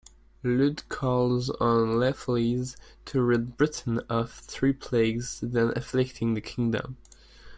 Lludd 0.43 0.89
calls 0.89 1.51
on 1.51 1.99
Llefelys 1.99 2.75
to 3.05 3.21
rid 3.21 3.55
Britain 3.55 3.99
of 4.09 4.31
three 4.31 4.73
plagues 4.73 5.39
then 5.43 5.71
afflicting 5.75 6.33
the 6.33 6.41
kingdom. 6.41 6.97